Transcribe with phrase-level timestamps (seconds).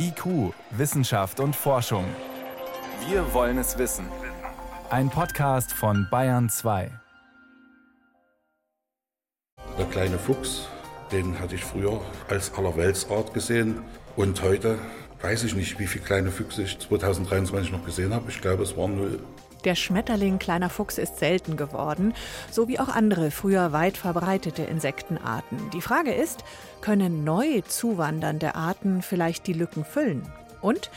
[0.00, 2.04] IQ, Wissenschaft und Forschung.
[3.08, 4.06] Wir wollen es wissen.
[4.90, 6.90] Ein Podcast von Bayern 2.
[9.76, 10.68] Der kleine Fuchs,
[11.10, 13.82] den hatte ich früher als Allerweltsart gesehen.
[14.14, 14.78] Und heute
[15.20, 18.30] weiß ich nicht, wie viele kleine Füchse ich 2023 noch gesehen habe.
[18.30, 19.18] Ich glaube, es waren null.
[19.64, 22.14] Der Schmetterling kleiner Fuchs ist selten geworden,
[22.50, 25.70] so wie auch andere früher weit verbreitete Insektenarten.
[25.70, 26.44] Die Frage ist,
[26.80, 30.22] können neu zuwandernde Arten vielleicht die Lücken füllen?
[30.60, 30.90] Und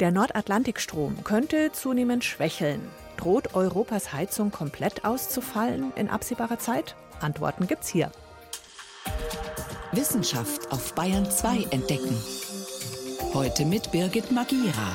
[0.00, 2.80] der Nordatlantikstrom könnte zunehmend schwächeln.
[3.16, 6.94] Droht Europas Heizung komplett auszufallen in absehbarer Zeit?
[7.20, 8.12] Antworten gibt's hier.
[9.92, 12.16] Wissenschaft auf Bayern 2 entdecken.
[13.34, 14.92] Heute mit Birgit Magira.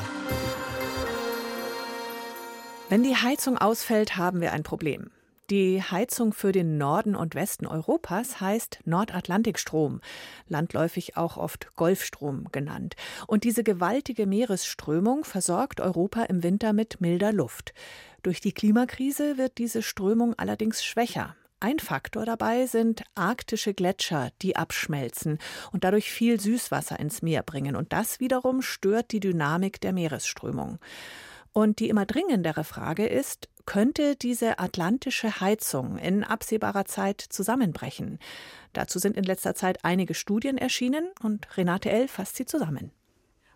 [2.93, 5.09] Wenn die Heizung ausfällt, haben wir ein Problem.
[5.49, 9.99] Die Heizung für den Norden und Westen Europas heißt Nordatlantikstrom,
[10.47, 12.95] landläufig auch oft Golfstrom genannt.
[13.25, 17.73] Und diese gewaltige Meeresströmung versorgt Europa im Winter mit milder Luft.
[18.21, 21.35] Durch die Klimakrise wird diese Strömung allerdings schwächer.
[21.59, 25.39] Ein Faktor dabei sind arktische Gletscher, die abschmelzen
[25.71, 27.75] und dadurch viel Süßwasser ins Meer bringen.
[27.75, 30.77] Und das wiederum stört die Dynamik der Meeresströmung.
[31.53, 38.19] Und die immer dringendere Frage ist, könnte diese atlantische Heizung in absehbarer Zeit zusammenbrechen?
[38.73, 42.07] Dazu sind in letzter Zeit einige Studien erschienen und Renate L.
[42.07, 42.91] fasst sie zusammen.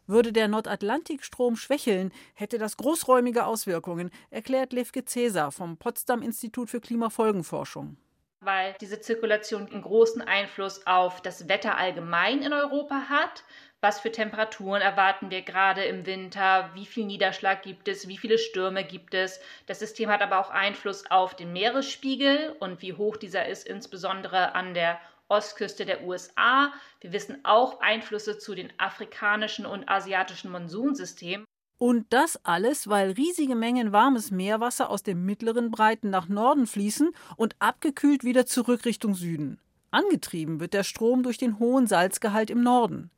[0.05, 6.79] Würde der Nordatlantikstrom schwächeln, hätte das großräumige Auswirkungen, erklärt Levke Cäsar vom Potsdam Institut für
[6.79, 7.97] Klimafolgenforschung
[8.39, 13.43] weil diese Zirkulation einen großen Einfluss auf das Wetter allgemein in Europa hat,
[13.81, 18.39] was für Temperaturen erwarten wir gerade im Winter, wie viel Niederschlag gibt es, wie viele
[18.39, 19.39] Stürme gibt es.
[19.67, 24.55] Das System hat aber auch Einfluss auf den Meeresspiegel und wie hoch dieser ist, insbesondere
[24.55, 26.73] an der Ostküste der USA.
[27.01, 31.45] Wir wissen auch Einflüsse zu den afrikanischen und asiatischen Monsunsystemen.
[31.79, 37.11] Und das alles, weil riesige Mengen warmes Meerwasser aus dem mittleren Breiten nach Norden fließen
[37.35, 39.59] und abgekühlt wieder zurück Richtung Süden.
[39.91, 43.11] Angetrieben wird der Strom durch den hohen Salzgehalt im Norden.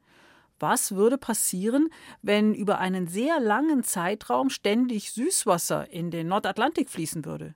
[0.59, 1.89] Was würde passieren,
[2.21, 7.53] wenn über einen sehr langen Zeitraum ständig Süßwasser in den Nordatlantik fließen würde?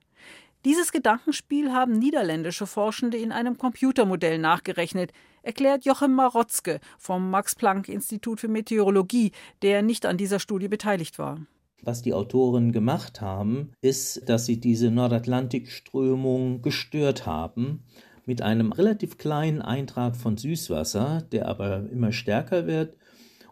[0.64, 5.12] Dieses Gedankenspiel haben niederländische Forschende in einem Computermodell nachgerechnet,
[5.42, 11.38] erklärt Jochem Marotzke vom Max-Planck-Institut für Meteorologie, der nicht an dieser Studie beteiligt war.
[11.82, 17.84] Was die Autoren gemacht haben, ist, dass sie diese Nordatlantikströmung gestört haben
[18.26, 22.96] mit einem relativ kleinen Eintrag von Süßwasser, der aber immer stärker wird.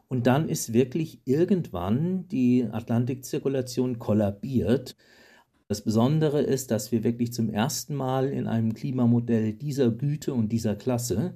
[0.08, 4.96] Und dann ist wirklich irgendwann die Atlantikzirkulation kollabiert.
[5.68, 10.50] Das Besondere ist, dass wir wirklich zum ersten Mal in einem Klimamodell dieser Güte und
[10.50, 11.34] dieser Klasse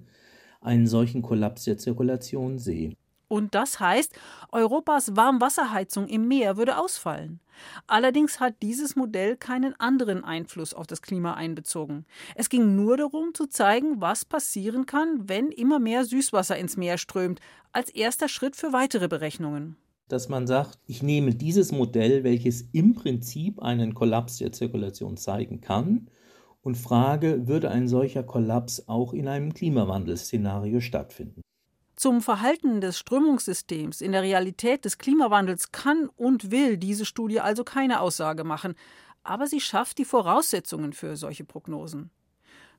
[0.61, 2.97] einen solchen Kollaps der Zirkulation sehen.
[3.29, 4.15] Und das heißt,
[4.53, 7.41] Europas Warmwasserheizung im Meer würde ausfallen.
[7.87, 12.05] Allerdings hat dieses Modell keinen anderen Einfluss auf das Klima einbezogen.
[12.35, 16.99] Es ging nur darum zu zeigen, was passieren kann, wenn immer mehr Süßwasser ins Meer
[16.99, 17.41] strömt,
[17.73, 19.77] als erster Schritt für weitere Berechnungen.
[20.09, 25.61] Dass man sagt, ich nehme dieses Modell, welches im Prinzip einen Kollaps der Zirkulation zeigen
[25.61, 26.09] kann,
[26.63, 31.43] und frage, würde ein solcher Kollaps auch in einem Klimawandelszenario stattfinden?
[31.97, 37.65] Zum Verhalten des Strömungssystems in der Realität des Klimawandels kann und will diese Studie also
[37.65, 38.75] keine Aussage machen,
[39.23, 42.11] aber sie schafft die Voraussetzungen für solche Prognosen.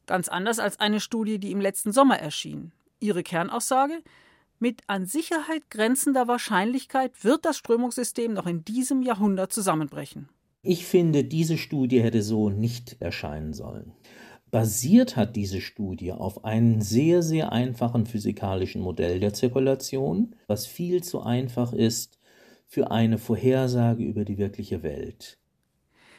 [0.06, 2.72] Ganz anders als eine Studie, die im letzten Sommer erschien.
[3.00, 4.04] Ihre Kernaussage
[4.60, 10.30] mit an Sicherheit grenzender Wahrscheinlichkeit wird das Strömungssystem noch in diesem Jahrhundert zusammenbrechen.
[10.62, 13.94] Ich finde, diese Studie hätte so nicht erscheinen sollen.
[14.50, 21.04] Basiert hat diese Studie auf einem sehr, sehr einfachen physikalischen Modell der Zirkulation, was viel
[21.04, 22.18] zu einfach ist
[22.66, 25.38] für eine Vorhersage über die wirkliche Welt.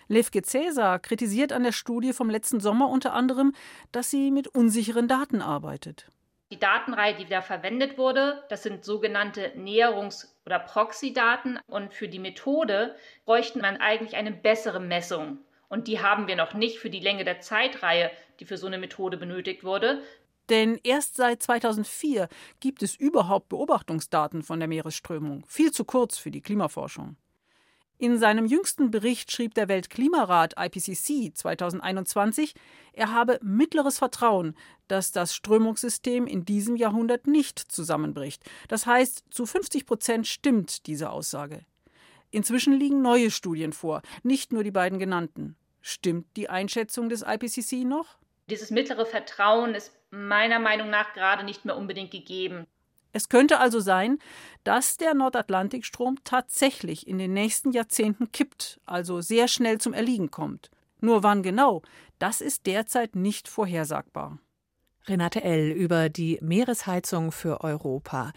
[0.09, 3.55] Levke Cäsar kritisiert an der Studie vom letzten Sommer unter anderem,
[3.93, 6.11] dass sie mit unsicheren Daten arbeitet.
[6.51, 11.59] Die Datenreihe, die da verwendet wurde, das sind sogenannte Näherungs- oder Proxy-Daten.
[11.67, 12.95] Und für die Methode
[13.27, 15.39] bräuchten man eigentlich eine bessere Messung
[15.69, 18.11] und die haben wir noch nicht für die Länge der Zeitreihe,
[18.41, 20.03] die für so eine Methode benötigt wurde.
[20.49, 22.29] Denn erst seit 2004
[22.61, 25.45] gibt es überhaupt Beobachtungsdaten von der Meeresströmung.
[25.47, 27.17] Viel zu kurz für die Klimaforschung.
[28.01, 32.55] In seinem jüngsten Bericht schrieb der Weltklimarat IPCC 2021,
[32.93, 34.57] er habe mittleres Vertrauen,
[34.87, 38.49] dass das Strömungssystem in diesem Jahrhundert nicht zusammenbricht.
[38.69, 41.67] Das heißt, zu 50 Prozent stimmt diese Aussage.
[42.31, 45.57] Inzwischen liegen neue Studien vor, nicht nur die beiden genannten.
[45.81, 48.19] Stimmt die Einschätzung des IPCC noch?
[48.51, 52.67] Dieses mittlere Vertrauen ist meiner Meinung nach gerade nicht mehr unbedingt gegeben.
[53.13, 54.19] Es könnte also sein,
[54.65, 60.71] dass der Nordatlantikstrom tatsächlich in den nächsten Jahrzehnten kippt, also sehr schnell zum Erliegen kommt.
[61.01, 61.83] Nur wann genau,
[62.19, 64.39] das ist derzeit nicht vorhersagbar.
[65.09, 65.71] Renate L.
[65.71, 68.33] über die Meeresheizung für Europa.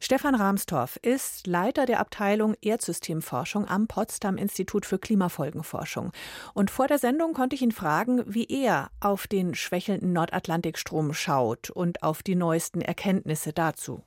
[0.00, 6.12] Stefan Rahmstorff ist Leiter der Abteilung Erdsystemforschung am Potsdam Institut für Klimafolgenforschung.
[6.54, 11.70] Und vor der Sendung konnte ich ihn fragen, wie er auf den schwächelnden Nordatlantikstrom schaut
[11.70, 14.05] und auf die neuesten Erkenntnisse dazu.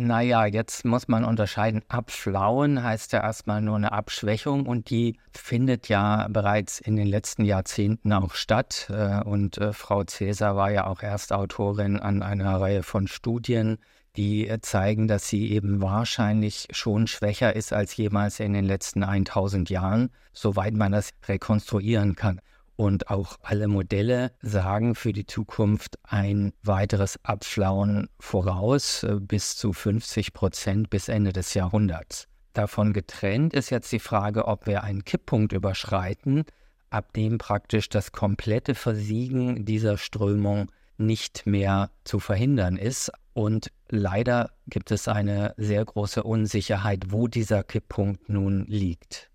[0.00, 1.82] Naja, jetzt muss man unterscheiden.
[1.88, 7.44] Abflauen heißt ja erstmal nur eine Abschwächung und die findet ja bereits in den letzten
[7.44, 8.86] Jahrzehnten auch statt.
[8.90, 13.78] Äh, und äh, Frau Cäsar war ja auch Erstautorin an einer Reihe von Studien,
[14.14, 19.02] die äh, zeigen, dass sie eben wahrscheinlich schon schwächer ist als jemals in den letzten
[19.02, 22.40] 1000 Jahren, soweit man das rekonstruieren kann.
[22.78, 29.72] Und auch alle Modelle sagen für die Zukunft ein weiteres Abflauen voraus, äh, bis zu
[29.72, 32.28] 50 Prozent bis Ende des Jahrhunderts.
[32.52, 36.44] Davon getrennt ist jetzt die Frage, ob wir einen Kipppunkt überschreiten,
[36.88, 43.10] ab dem praktisch das komplette Versiegen dieser Strömung nicht mehr zu verhindern ist.
[43.32, 49.32] Und leider gibt es eine sehr große Unsicherheit, wo dieser Kipppunkt nun liegt.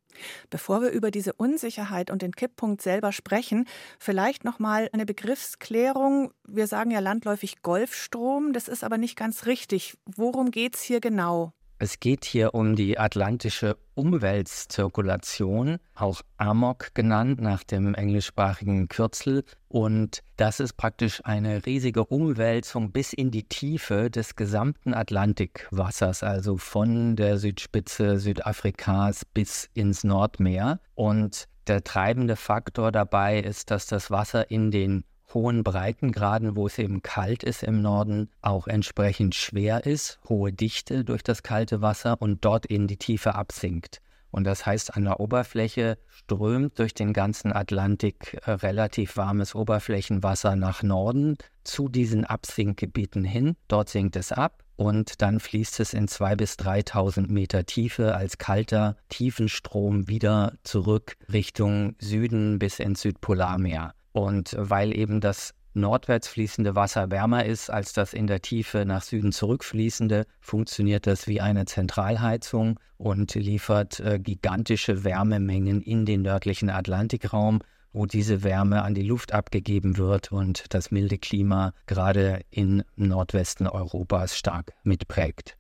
[0.50, 3.68] Bevor wir über diese Unsicherheit und den Kipppunkt selber sprechen,
[4.00, 6.32] vielleicht noch mal eine Begriffsklärung.
[6.48, 9.98] Wir sagen ja landläufig Golfstrom, das ist aber nicht ganz richtig.
[10.06, 11.54] Worum geht es hier genau?
[11.84, 19.44] Es geht hier um die atlantische Umweltzirkulation, auch AMOC genannt, nach dem englischsprachigen Kürzel.
[19.68, 26.56] Und das ist praktisch eine riesige Umwälzung bis in die Tiefe des gesamten Atlantikwassers, also
[26.56, 30.80] von der Südspitze Südafrikas bis ins Nordmeer.
[30.96, 35.04] Und der treibende Faktor dabei ist, dass das Wasser in den
[35.34, 41.04] hohen Breitengraden, wo es eben kalt ist im Norden, auch entsprechend schwer ist, hohe Dichte
[41.04, 44.02] durch das kalte Wasser und dort in die Tiefe absinkt.
[44.34, 50.56] Und das heißt, an der Oberfläche strömt durch den ganzen Atlantik äh, relativ warmes Oberflächenwasser
[50.56, 53.56] nach Norden zu diesen Absinkgebieten hin.
[53.68, 58.40] Dort sinkt es ab und dann fließt es in 2.000 bis 3.000 Meter Tiefe als
[58.40, 63.94] kalter Tiefenstrom wieder zurück Richtung Süden bis ins Südpolarmeer.
[64.14, 69.02] Und weil eben das nordwärts fließende Wasser wärmer ist als das in der Tiefe nach
[69.02, 76.70] Süden zurückfließende, funktioniert das wie eine Zentralheizung und liefert äh, gigantische Wärmemengen in den nördlichen
[76.70, 77.62] Atlantikraum,
[77.92, 83.68] wo diese Wärme an die Luft abgegeben wird und das milde Klima gerade im Nordwesten
[83.68, 85.58] Europas stark mitprägt.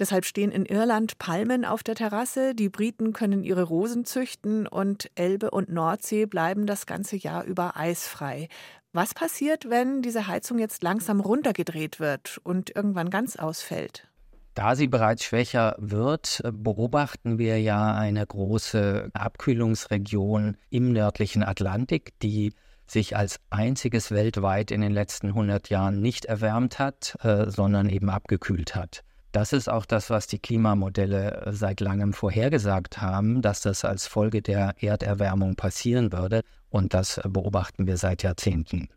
[0.00, 5.10] Deshalb stehen in Irland Palmen auf der Terrasse, die Briten können ihre Rosen züchten und
[5.14, 8.48] Elbe und Nordsee bleiben das ganze Jahr über eisfrei.
[8.94, 14.08] Was passiert, wenn diese Heizung jetzt langsam runtergedreht wird und irgendwann ganz ausfällt?
[14.54, 22.54] Da sie bereits schwächer wird, beobachten wir ja eine große Abkühlungsregion im nördlichen Atlantik, die
[22.86, 28.08] sich als einziges weltweit in den letzten 100 Jahren nicht erwärmt hat, äh, sondern eben
[28.08, 29.04] abgekühlt hat.
[29.32, 34.06] Das ist auch das, was die Klimamodelle äh, seit langem vorhergesagt haben, dass das als
[34.06, 36.42] Folge der Erderwärmung passieren würde.
[36.68, 38.88] Und das äh, beobachten wir seit Jahrzehnten.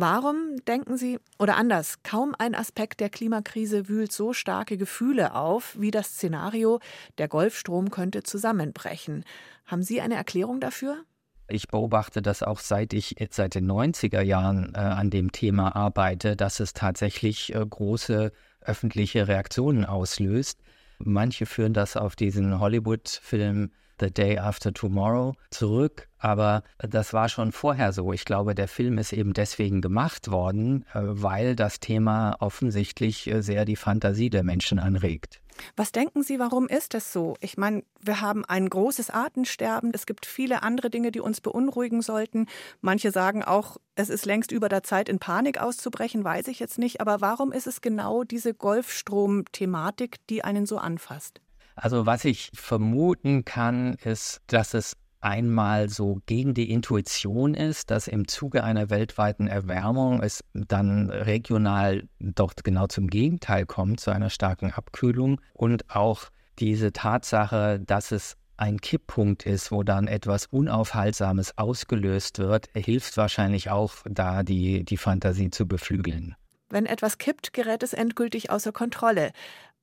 [0.00, 5.74] Warum denken Sie, oder anders, kaum ein Aspekt der Klimakrise wühlt so starke Gefühle auf
[5.76, 6.78] wie das Szenario,
[7.18, 9.24] der Golfstrom könnte zusammenbrechen.
[9.66, 11.02] Haben Sie eine Erklärung dafür?
[11.50, 15.74] Ich beobachte das auch seit ich jetzt seit den 90er Jahren äh, an dem Thema
[15.74, 20.60] arbeite, dass es tatsächlich äh, große öffentliche Reaktionen auslöst.
[20.98, 27.50] Manche führen das auf diesen Hollywood-Film The Day After Tomorrow zurück, aber das war schon
[27.50, 28.12] vorher so.
[28.12, 33.42] Ich glaube, der Film ist eben deswegen gemacht worden, äh, weil das Thema offensichtlich äh,
[33.42, 35.40] sehr die Fantasie der Menschen anregt.
[35.76, 37.36] Was denken Sie, warum ist das so?
[37.40, 39.90] Ich meine, wir haben ein großes Artensterben.
[39.94, 42.46] Es gibt viele andere Dinge, die uns beunruhigen sollten.
[42.80, 46.78] Manche sagen auch, es ist längst über der Zeit, in Panik auszubrechen, weiß ich jetzt
[46.78, 47.00] nicht.
[47.00, 51.40] Aber warum ist es genau diese Golfstrom-Thematik, die einen so anfasst?
[51.74, 58.08] Also was ich vermuten kann, ist, dass es einmal so gegen die Intuition ist, dass
[58.08, 64.30] im Zuge einer weltweiten Erwärmung es dann regional doch genau zum Gegenteil kommt, zu einer
[64.30, 71.56] starken Abkühlung und auch diese Tatsache, dass es ein Kipppunkt ist, wo dann etwas Unaufhaltsames
[71.56, 76.34] ausgelöst wird, hilft wahrscheinlich auch da, die, die Fantasie zu beflügeln.
[76.68, 79.30] Wenn etwas kippt, gerät es endgültig außer Kontrolle.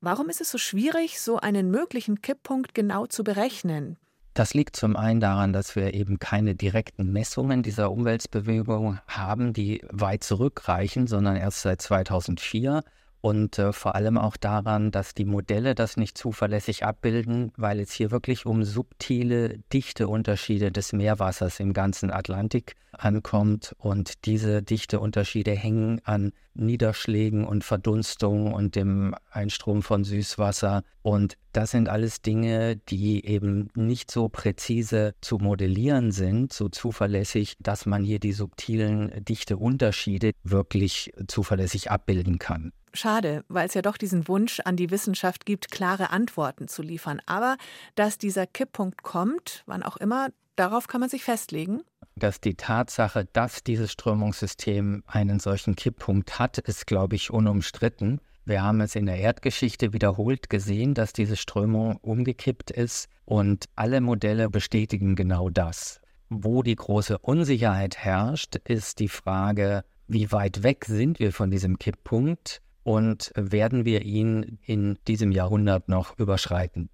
[0.01, 3.97] Warum ist es so schwierig, so einen möglichen Kipppunkt genau zu berechnen?
[4.35, 9.81] Das liegt zum einen daran, dass wir eben keine direkten Messungen dieser Umweltbewegung haben, die
[9.89, 12.83] weit zurückreichen, sondern erst seit 2004.
[13.25, 17.91] und äh, vor allem auch daran, dass die Modelle das nicht zuverlässig abbilden, weil es
[17.91, 26.01] hier wirklich um subtile Dichteunterschiede des Meerwassers im ganzen Atlantik ankommt und diese Dichteunterschiede hängen
[26.03, 33.25] an Niederschlägen und Verdunstungen und dem Einstrom von Süßwasser und das sind alles Dinge, die
[33.25, 40.33] eben nicht so präzise zu modellieren sind, so zuverlässig, dass man hier die subtilen Dichteunterschiede
[40.43, 42.71] wirklich zuverlässig abbilden kann.
[42.95, 47.21] Schade, weil es ja doch diesen Wunsch an die Wissenschaft gibt, klare Antworten zu liefern.
[47.25, 47.57] Aber
[47.95, 51.81] dass dieser Kipppunkt kommt, wann auch immer, darauf kann man sich festlegen.
[52.15, 58.21] Dass die Tatsache, dass dieses Strömungssystem einen solchen Kipppunkt hat, ist, glaube ich, unumstritten.
[58.45, 63.99] Wir haben es in der Erdgeschichte wiederholt gesehen, dass diese Strömung umgekippt ist und alle
[64.01, 65.99] Modelle bestätigen genau das.
[66.29, 71.79] Wo die große Unsicherheit herrscht, ist die Frage, wie weit weg sind wir von diesem
[71.79, 76.89] Kipppunkt und werden wir ihn in diesem Jahrhundert noch überschreiten.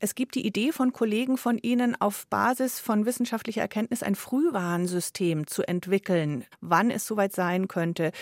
[0.00, 5.46] Es gibt die Idee von Kollegen von Ihnen, auf Basis von wissenschaftlicher Erkenntnis ein Frühwarnsystem
[5.46, 8.12] zu entwickeln, wann es soweit sein könnte.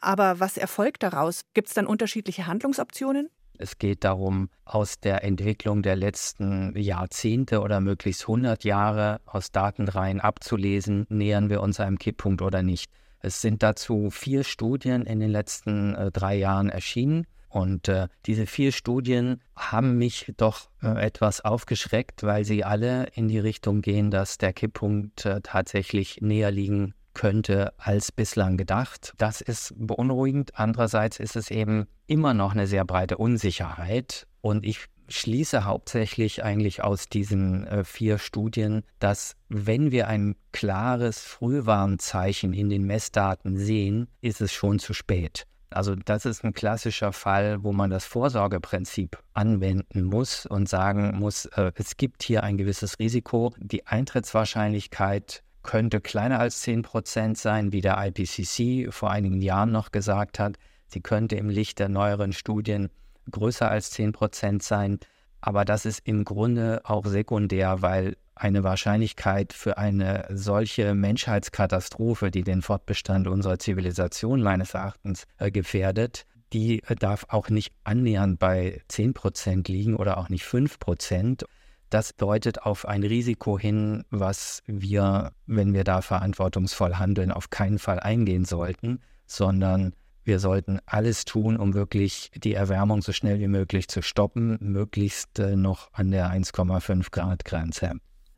[0.00, 1.42] Aber was erfolgt daraus?
[1.52, 3.28] Gibt es dann unterschiedliche Handlungsoptionen?
[3.58, 10.20] Es geht darum, aus der Entwicklung der letzten Jahrzehnte oder möglichst 100 Jahre aus Datenreihen
[10.20, 12.90] abzulesen, nähern wir uns einem Kipppunkt oder nicht.
[13.20, 17.26] Es sind dazu vier Studien in den letzten äh, drei Jahren erschienen.
[17.48, 23.28] Und äh, diese vier Studien haben mich doch äh, etwas aufgeschreckt, weil sie alle in
[23.28, 29.14] die Richtung gehen, dass der Kipppunkt äh, tatsächlich näher liegen könnte als bislang gedacht.
[29.16, 30.52] Das ist beunruhigend.
[30.54, 34.26] Andererseits ist es eben immer noch eine sehr breite Unsicherheit.
[34.40, 41.20] Und ich schließe hauptsächlich eigentlich aus diesen äh, vier Studien, dass wenn wir ein klares
[41.20, 45.46] Frühwarnzeichen in den Messdaten sehen, ist es schon zu spät.
[45.70, 51.46] Also das ist ein klassischer Fall, wo man das Vorsorgeprinzip anwenden muss und sagen muss,
[51.46, 53.54] äh, es gibt hier ein gewisses Risiko.
[53.58, 59.92] Die Eintrittswahrscheinlichkeit könnte kleiner als 10 Prozent sein, wie der IPCC vor einigen Jahren noch
[59.92, 60.56] gesagt hat.
[60.86, 62.88] Sie könnte im Licht der neueren Studien
[63.30, 64.98] größer als 10 Prozent sein.
[65.40, 72.42] Aber das ist im Grunde auch sekundär, weil eine Wahrscheinlichkeit für eine solche Menschheitskatastrophe, die
[72.42, 78.80] den Fortbestand unserer Zivilisation meines Erachtens äh, gefährdet, die äh, darf auch nicht annähernd bei
[78.88, 81.44] 10 Prozent liegen oder auch nicht 5 Prozent.
[81.90, 87.78] Das deutet auf ein Risiko hin, was wir, wenn wir da verantwortungsvoll handeln, auf keinen
[87.78, 89.94] Fall eingehen sollten, sondern
[90.28, 95.40] wir sollten alles tun, um wirklich die Erwärmung so schnell wie möglich zu stoppen, möglichst
[95.40, 97.94] äh, noch an der 1,5 Grad Grenze.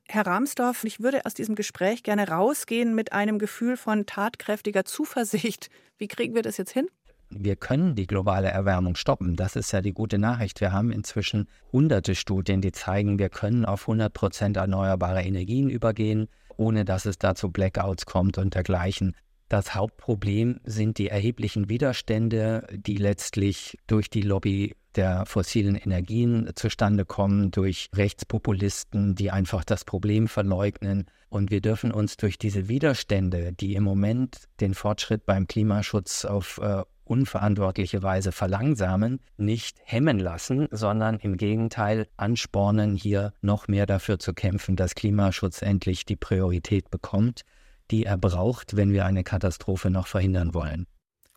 [0.08, 5.68] Herr Rahmsdorf, ich würde aus diesem Gespräch gerne rausgehen mit einem Gefühl von tatkräftiger Zuversicht.
[5.98, 6.88] Wie kriegen wir das jetzt hin?
[7.28, 9.36] Wir können die globale Erwärmung stoppen.
[9.36, 10.60] Das ist ja die gute Nachricht.
[10.60, 16.28] Wir haben inzwischen hunderte Studien, die zeigen, wir können auf 100 Prozent erneuerbare Energien übergehen,
[16.56, 19.14] ohne dass es da zu Blackouts kommt und dergleichen.
[19.50, 27.04] Das Hauptproblem sind die erheblichen Widerstände, die letztlich durch die Lobby der fossilen Energien zustande
[27.04, 31.06] kommen, durch Rechtspopulisten, die einfach das Problem verleugnen.
[31.30, 36.58] Und wir dürfen uns durch diese Widerstände, die im Moment den Fortschritt beim Klimaschutz auf
[36.62, 44.20] äh, unverantwortliche Weise verlangsamen, nicht hemmen lassen, sondern im Gegenteil anspornen, hier noch mehr dafür
[44.20, 47.42] zu kämpfen, dass Klimaschutz endlich die Priorität bekommt
[47.90, 50.86] die er braucht, wenn wir eine Katastrophe noch verhindern wollen.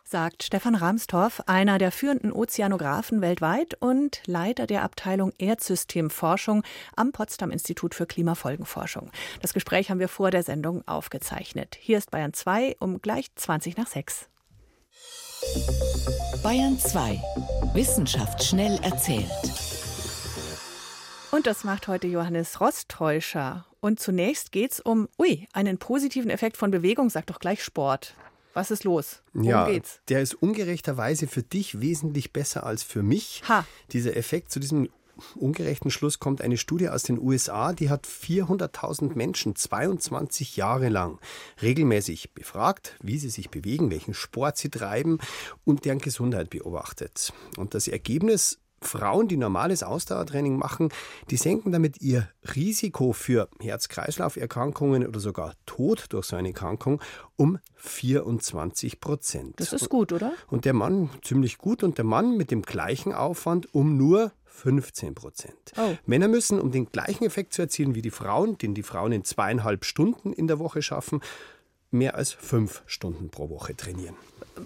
[0.06, 6.62] Sagt Stefan Ramstorff, einer der führenden Ozeanographen weltweit und Leiter der Abteilung Erdsystemforschung
[6.94, 9.10] am Potsdam Institut für Klimafolgenforschung.
[9.40, 11.76] Das Gespräch haben wir vor der Sendung aufgezeichnet.
[11.80, 14.28] Hier ist Bayern 2 um gleich 20 nach 6.
[16.42, 17.20] Bayern 2.
[17.72, 19.24] Wissenschaft schnell erzählt.
[21.32, 23.66] Und das macht heute Johannes Rostäuscher.
[23.84, 28.14] Und zunächst geht es um, ui, einen positiven Effekt von Bewegung, sagt doch gleich Sport.
[28.54, 29.20] Was ist los?
[29.34, 30.00] Worum ja, geht's?
[30.08, 33.42] Der ist ungerechterweise für dich wesentlich besser als für mich.
[33.46, 33.66] Ha.
[33.92, 34.88] Dieser Effekt zu diesem
[35.34, 41.18] ungerechten Schluss kommt eine Studie aus den USA, die hat 400.000 Menschen 22 Jahre lang
[41.60, 45.18] regelmäßig befragt, wie sie sich bewegen, welchen Sport sie treiben
[45.64, 47.34] und deren Gesundheit beobachtet.
[47.58, 50.90] Und das Ergebnis Frauen, die normales Ausdauertraining machen,
[51.30, 57.00] die senken damit ihr Risiko für Herz-Kreislauf-Erkrankungen oder sogar Tod durch so eine Erkrankung
[57.36, 59.60] um 24 Prozent.
[59.60, 60.32] Das ist gut, oder?
[60.48, 65.14] Und der Mann ziemlich gut und der Mann mit dem gleichen Aufwand um nur 15
[65.14, 65.72] Prozent.
[65.76, 65.96] Oh.
[66.06, 69.24] Männer müssen, um den gleichen Effekt zu erzielen wie die Frauen, den die Frauen in
[69.24, 71.20] zweieinhalb Stunden in der Woche schaffen,
[71.90, 74.16] mehr als fünf Stunden pro Woche trainieren.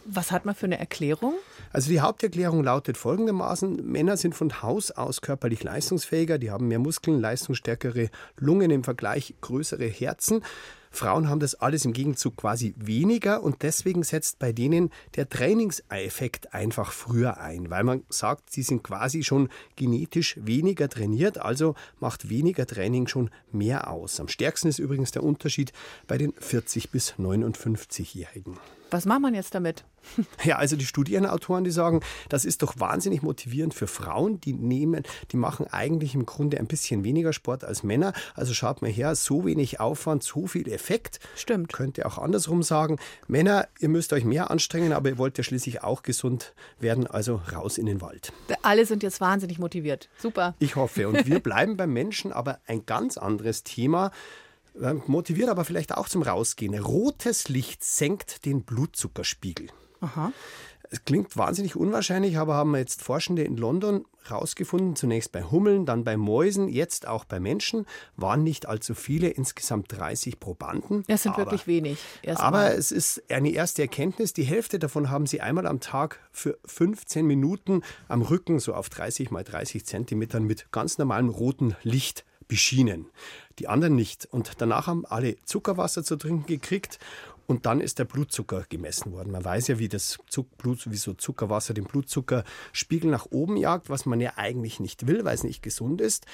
[0.04, 1.34] Was hat man für eine Erklärung?
[1.72, 6.78] Also die Haupterklärung lautet folgendermaßen, Männer sind von Haus aus körperlich leistungsfähiger, die haben mehr
[6.78, 10.42] Muskeln, leistungsstärkere Lungen im Vergleich größere Herzen.
[10.90, 16.54] Frauen haben das alles im Gegenzug quasi weniger und deswegen setzt bei denen der Trainingseffekt
[16.54, 22.30] einfach früher ein, weil man sagt, sie sind quasi schon genetisch weniger trainiert, also macht
[22.30, 24.18] weniger Training schon mehr aus.
[24.18, 25.72] Am stärksten ist übrigens der Unterschied
[26.06, 28.58] bei den 40 bis 59-Jährigen.
[28.90, 29.84] Was macht man jetzt damit?
[30.44, 35.02] Ja, also die Studienautoren, die sagen, das ist doch wahnsinnig motivierend für Frauen, die nehmen,
[35.32, 38.12] die machen eigentlich im Grunde ein bisschen weniger Sport als Männer.
[38.34, 41.20] Also schaut mal her, so wenig Aufwand, so viel Effekt.
[41.36, 41.72] Stimmt.
[41.72, 42.98] Könnte auch andersrum sagen.
[43.26, 47.40] Männer, ihr müsst euch mehr anstrengen, aber ihr wollt ja schließlich auch gesund werden, also
[47.52, 48.32] raus in den Wald.
[48.62, 50.08] Alle sind jetzt wahnsinnig motiviert.
[50.18, 50.54] Super.
[50.58, 51.08] Ich hoffe.
[51.08, 54.10] Und wir bleiben beim Menschen, aber ein ganz anderes Thema.
[54.80, 56.78] Äh, motiviert aber vielleicht auch zum Rausgehen.
[56.78, 59.68] Rotes Licht senkt den Blutzuckerspiegel.
[60.00, 60.32] Aha.
[60.90, 66.02] Es klingt wahnsinnig unwahrscheinlich, aber haben jetzt Forschende in London herausgefunden, zunächst bei Hummeln, dann
[66.02, 67.84] bei Mäusen, jetzt auch bei Menschen,
[68.16, 71.04] waren nicht allzu viele, insgesamt 30 Probanden.
[71.06, 71.98] Es sind aber, wirklich wenig.
[72.36, 74.32] aber es ist eine erste Erkenntnis.
[74.32, 78.88] Die Hälfte davon haben sie einmal am Tag für 15 Minuten am Rücken, so auf
[78.88, 83.06] 30 mal 30 Zentimetern, mit ganz normalem rotem Licht beschienen.
[83.58, 84.26] Die anderen nicht.
[84.26, 86.98] Und danach haben alle Zuckerwasser zu trinken gekriegt
[87.48, 89.32] und dann ist der Blutzucker gemessen worden.
[89.32, 90.18] Man weiß ja, wie das
[90.58, 95.24] Blut, wie so Zuckerwasser den Blutzuckerspiegel nach oben jagt, was man ja eigentlich nicht will,
[95.24, 96.26] weil es nicht gesund ist.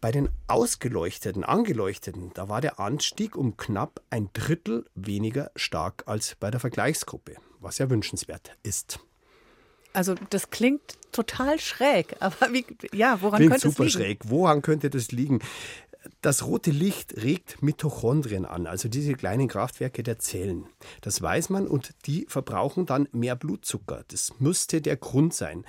[0.00, 6.36] Bei den ausgeleuchteten, angeleuchteten, da war der Anstieg um knapp ein Drittel weniger stark als
[6.40, 8.98] bei der Vergleichsgruppe, was ja wünschenswert ist.
[9.92, 10.80] Also das klingt
[11.12, 14.04] total schräg, aber wie, ja, woran klingt könnte super es liegen?
[14.04, 14.18] schräg.
[14.24, 15.40] Woran könnte das liegen?
[16.20, 20.66] Das rote Licht regt Mitochondrien an, also diese kleinen Kraftwerke der Zellen.
[21.00, 24.04] Das weiß man und die verbrauchen dann mehr Blutzucker.
[24.08, 25.64] Das müsste der Grund sein.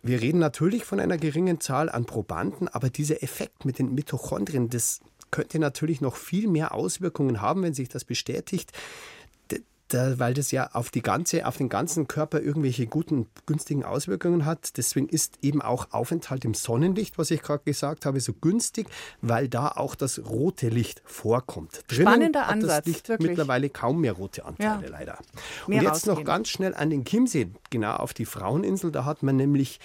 [0.00, 4.70] Wir reden natürlich von einer geringen Zahl an Probanden, aber dieser Effekt mit den Mitochondrien,
[4.70, 5.00] das
[5.30, 8.72] könnte natürlich noch viel mehr Auswirkungen haben, wenn sich das bestätigt
[9.88, 14.44] da, weil das ja auf, die ganze, auf den ganzen Körper irgendwelche guten, günstigen Auswirkungen
[14.44, 14.76] hat.
[14.76, 18.86] Deswegen ist eben auch Aufenthalt im Sonnenlicht, was ich gerade gesagt habe, so günstig,
[19.20, 21.84] weil da auch das rote Licht vorkommt.
[21.88, 22.84] Drinnen Spannender Ansatz.
[22.84, 23.28] Das Licht wirklich.
[23.30, 24.90] mittlerweile kaum mehr rote Anteile, ja.
[24.90, 25.18] leider.
[25.66, 26.16] Mehr Und jetzt rausgehen.
[26.16, 28.92] noch ganz schnell an den Chiemsee, genau auf die Fraueninsel.
[28.92, 29.80] Da hat man nämlich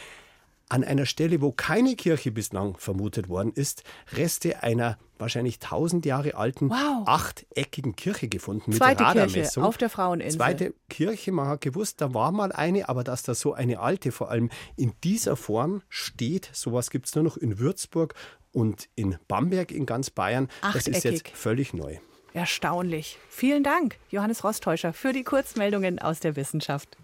[0.69, 6.35] an einer Stelle, wo keine Kirche bislang vermutet worden ist, Reste einer wahrscheinlich tausend Jahre
[6.35, 7.07] alten wow.
[7.07, 9.33] achteckigen Kirche gefunden mit Zweite Radarmessung.
[9.33, 10.37] Kirche auf der Fraueninsel.
[10.37, 14.11] Zweite Kirche, man hat gewusst, da war mal eine, aber dass da so eine alte
[14.11, 18.13] vor allem in dieser Form steht, sowas gibt es nur noch in Würzburg
[18.51, 20.47] und in Bamberg in ganz Bayern.
[20.61, 20.93] Achteckig.
[20.93, 21.97] Das ist jetzt völlig neu.
[22.33, 23.19] Erstaunlich.
[23.29, 26.97] Vielen Dank, Johannes Rostäuscher, für die Kurzmeldungen aus der Wissenschaft.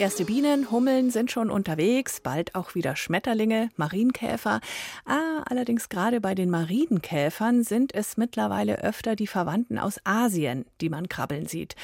[0.00, 4.60] Erste Bienen, Hummeln sind schon unterwegs, bald auch wieder Schmetterlinge, Marienkäfer.
[5.04, 10.88] Ah, allerdings gerade bei den Marienkäfern sind es mittlerweile öfter die Verwandten aus Asien, die
[10.88, 11.74] man krabbeln sieht.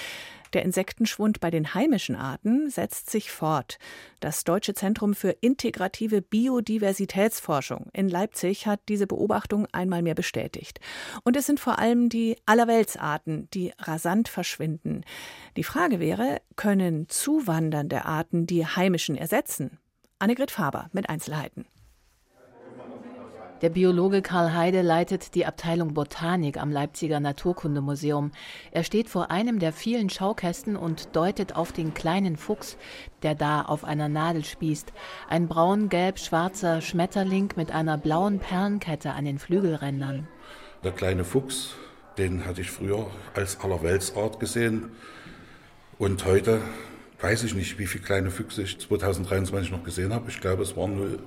[0.55, 3.79] Der Insektenschwund bei den heimischen Arten setzt sich fort.
[4.21, 10.79] Das Deutsche Zentrum für integrative Biodiversitätsforschung in Leipzig hat diese Beobachtung einmal mehr bestätigt.
[11.25, 15.03] Und es sind vor allem die Allerweltsarten, die rasant verschwinden.
[15.57, 19.79] Die Frage wäre, können zuwandernde Arten die heimischen ersetzen?
[20.21, 21.67] Annegret Faber mit Einzelheiten.
[23.62, 28.33] Der Biologe Karl Heide leitet die Abteilung Botanik am Leipziger Naturkundemuseum.
[28.73, 32.77] Er steht vor einem der vielen Schaukästen und deutet auf den kleinen Fuchs,
[33.23, 34.93] der da auf einer Nadel spießt.
[35.29, 40.27] Ein braun-gelb-schwarzer Schmetterling mit einer blauen Perlenkette an den Flügelrändern.
[40.83, 41.75] Der kleine Fuchs,
[42.19, 44.90] den hatte ich früher als Allerweltsart gesehen.
[45.97, 46.61] Und heute
[47.21, 50.29] weiß ich nicht, wie viele kleine Füchse ich 2023 noch gesehen habe.
[50.29, 51.19] Ich glaube, es waren nur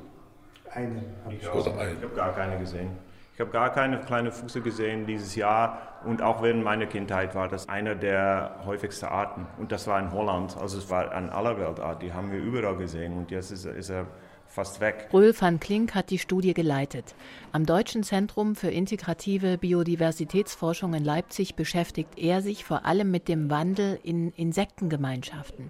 [0.78, 1.04] eine.
[1.30, 2.92] Ich, ich habe gar keine gesehen.
[3.34, 7.48] Ich habe gar keine kleinen Füchse gesehen dieses Jahr und auch während meiner Kindheit war
[7.48, 9.46] das einer der häufigsten Arten.
[9.60, 13.16] Und das war in Holland, also es war eine Allerweltart, die haben wir überall gesehen
[13.16, 14.08] und jetzt ist, ist er
[14.48, 15.10] fast weg.
[15.14, 17.14] Röhl van Klink hat die Studie geleitet.
[17.52, 23.52] Am Deutschen Zentrum für integrative Biodiversitätsforschung in Leipzig beschäftigt er sich vor allem mit dem
[23.52, 25.70] Wandel in Insektengemeinschaften.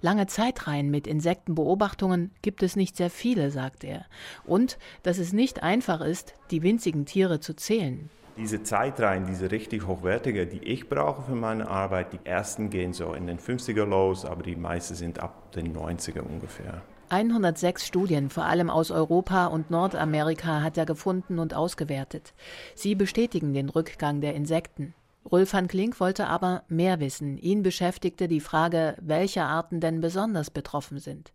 [0.00, 4.06] Lange Zeitreihen mit Insektenbeobachtungen gibt es nicht sehr viele, sagt er.
[4.44, 8.10] Und dass es nicht einfach ist, die winzigen Tiere zu zählen.
[8.36, 13.12] Diese Zeitreihen, diese richtig hochwertige, die ich brauche für meine Arbeit, die ersten gehen so
[13.12, 16.80] in den 50er los, aber die meisten sind ab den 90er ungefähr.
[17.10, 22.32] 106 Studien, vor allem aus Europa und Nordamerika, hat er gefunden und ausgewertet.
[22.74, 24.94] Sie bestätigen den Rückgang der Insekten.
[25.30, 27.38] Rolf van Klink wollte aber mehr wissen.
[27.38, 31.32] Ihn beschäftigte die Frage, welche Arten denn besonders betroffen sind.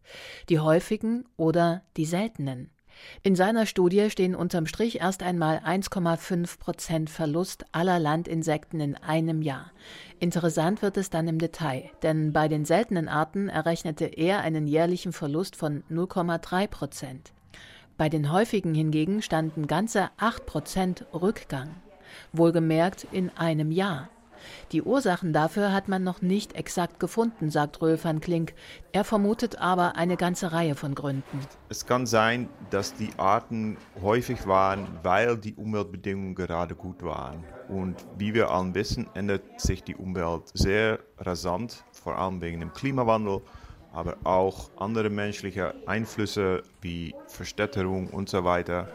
[0.49, 2.69] Die häufigen oder die seltenen.
[3.23, 9.41] In seiner Studie stehen unterm Strich erst einmal 1,5 Prozent Verlust aller Landinsekten in einem
[9.41, 9.71] Jahr.
[10.19, 15.13] Interessant wird es dann im Detail, denn bei den seltenen Arten errechnete er einen jährlichen
[15.13, 17.33] Verlust von 0,3 Prozent.
[17.97, 21.69] Bei den häufigen hingegen standen ganze 8 Prozent Rückgang.
[22.33, 24.09] Wohlgemerkt in einem Jahr.
[24.71, 28.53] Die Ursachen dafür hat man noch nicht exakt gefunden, sagt Röhl van Klink.
[28.91, 31.39] Er vermutet aber eine ganze Reihe von Gründen.
[31.69, 37.43] Es kann sein, dass die Arten häufig waren, weil die Umweltbedingungen gerade gut waren.
[37.67, 42.73] Und wie wir allen wissen, ändert sich die Umwelt sehr rasant, vor allem wegen dem
[42.73, 43.41] Klimawandel
[43.97, 48.87] aber auch andere menschliche Einflüsse wie Verstädterung und so weiter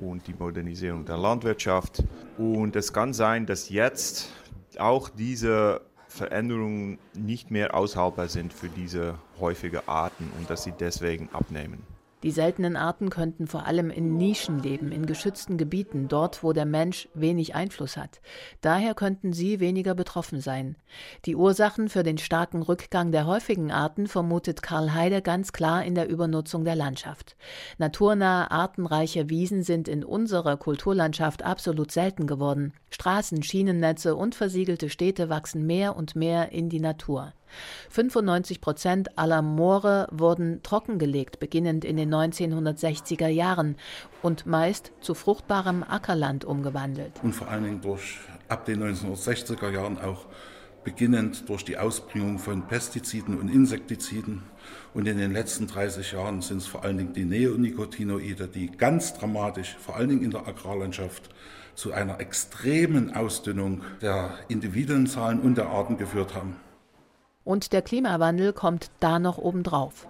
[0.00, 2.02] und die Modernisierung der Landwirtschaft.
[2.40, 4.32] Und es kann sein, dass jetzt
[4.78, 11.28] auch diese Veränderungen nicht mehr aushaltbar sind für diese häufigen Arten und dass sie deswegen
[11.34, 11.82] abnehmen.
[12.22, 16.66] Die seltenen Arten könnten vor allem in Nischen leben, in geschützten Gebieten, dort, wo der
[16.66, 18.20] Mensch wenig Einfluss hat.
[18.60, 20.76] Daher könnten sie weniger betroffen sein.
[21.24, 25.94] Die Ursachen für den starken Rückgang der häufigen Arten vermutet Karl Heide ganz klar in
[25.94, 27.36] der Übernutzung der Landschaft.
[27.78, 32.74] Naturnahe, artenreiche Wiesen sind in unserer Kulturlandschaft absolut selten geworden.
[32.90, 37.32] Straßen, Schienennetze und versiegelte Städte wachsen mehr und mehr in die Natur.
[37.90, 43.76] 95 Prozent aller Moore wurden trockengelegt, beginnend in den 1960er Jahren
[44.22, 47.12] und meist zu fruchtbarem Ackerland umgewandelt.
[47.22, 50.26] Und vor allen Dingen durch ab den 1960er Jahren auch
[50.84, 54.42] beginnend durch die Ausbringung von Pestiziden und Insektiziden.
[54.94, 59.14] Und in den letzten 30 Jahren sind es vor allen Dingen die Neonicotinoide, die ganz
[59.14, 61.30] dramatisch, vor allen Dingen in der Agrarlandschaft,
[61.74, 66.56] zu einer extremen Ausdünnung der Individuenzahlen und der Arten geführt haben.
[67.50, 70.06] Und der Klimawandel kommt da noch obendrauf.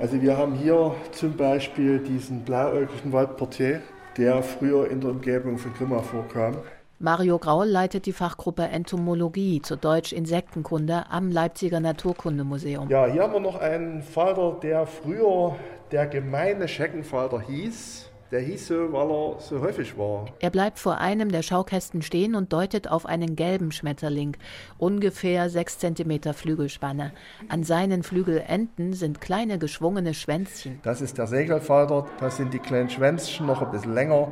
[0.00, 3.82] Also wir haben hier zum Beispiel diesen blauäugigen Waldportier,
[4.16, 6.56] der früher in der Umgebung von Grimma vorkam.
[6.98, 12.88] Mario Graul leitet die Fachgruppe Entomologie, zu Deutsch Insektenkunde, am Leipziger Naturkundemuseum.
[12.88, 15.56] Ja, hier haben wir noch einen Falter, der früher
[15.92, 18.09] der gemeine Scheckenfalter hieß.
[18.30, 20.26] Der hieß so, weil er so häufig war.
[20.38, 24.36] Er bleibt vor einem der Schaukästen stehen und deutet auf einen gelben Schmetterling,
[24.78, 27.12] ungefähr 6 cm Flügelspanne.
[27.48, 30.78] An seinen Flügelenden sind kleine geschwungene Schwänzchen.
[30.84, 34.30] Das ist der Segelfalter, das sind die kleinen Schwänzchen, noch ein bisschen länger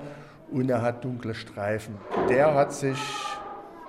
[0.52, 1.96] und er hat dunkle Streifen.
[2.28, 2.98] Der hat sich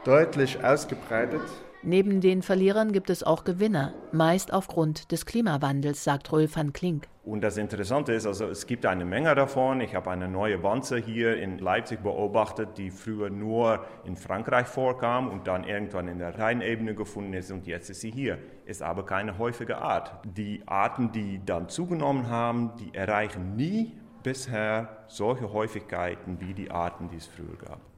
[0.06, 1.42] deutlich ausgebreitet.
[1.82, 7.08] Neben den Verlierern gibt es auch Gewinner, meist aufgrund des Klimawandels, sagt Rolf van Klink.
[7.24, 9.80] Und das Interessante ist, also es gibt eine Menge davon.
[9.80, 15.30] Ich habe eine neue Wanze hier in Leipzig beobachtet, die früher nur in Frankreich vorkam
[15.30, 18.40] und dann irgendwann in der Rheinebene gefunden ist und jetzt ist sie hier.
[18.66, 20.12] Ist aber keine häufige Art.
[20.26, 27.08] Die Arten, die dann zugenommen haben, die erreichen nie bisher solche Häufigkeiten wie die Arten,
[27.08, 27.89] die es früher gab.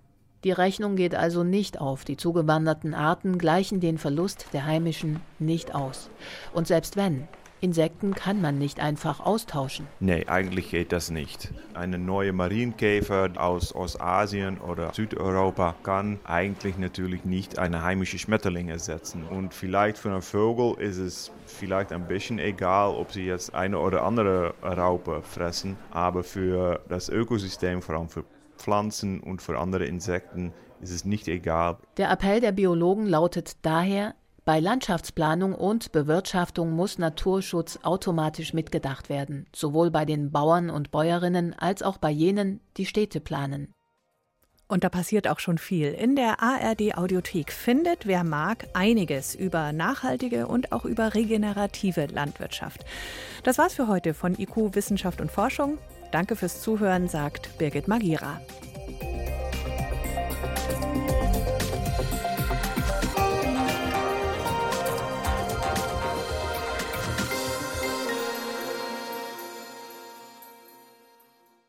[0.43, 2.03] Die Rechnung geht also nicht auf.
[2.03, 6.09] Die zugewanderten Arten gleichen den Verlust der heimischen nicht aus.
[6.51, 7.27] Und selbst wenn,
[7.59, 9.85] Insekten kann man nicht einfach austauschen.
[9.99, 11.53] Nee, eigentlich geht das nicht.
[11.75, 19.23] Eine neue Marienkäfer aus Ostasien oder Südeuropa kann eigentlich natürlich nicht eine heimische Schmetterling ersetzen.
[19.29, 23.77] Und vielleicht für einen Vogel ist es vielleicht ein bisschen egal, ob sie jetzt eine
[23.77, 28.25] oder andere Raupe fressen, aber für das Ökosystem, vor allem für
[28.61, 31.77] Pflanzen und für andere Insekten ist es nicht egal.
[31.97, 39.45] Der Appell der Biologen lautet daher, bei Landschaftsplanung und Bewirtschaftung muss Naturschutz automatisch mitgedacht werden,
[39.55, 43.71] sowohl bei den Bauern und Bäuerinnen als auch bei jenen, die Städte planen.
[44.67, 45.91] Und da passiert auch schon viel.
[45.91, 52.85] In der ARD Audiothek findet, wer mag, einiges über nachhaltige und auch über regenerative Landwirtschaft.
[53.43, 55.77] Das war's für heute von IQ Wissenschaft und Forschung.
[56.11, 58.41] Danke fürs Zuhören, sagt Birgit Magira.